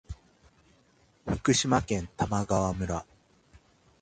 [1.27, 3.05] 福島県玉川村